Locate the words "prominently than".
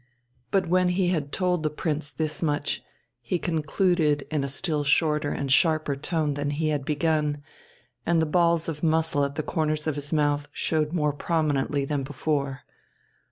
11.13-12.01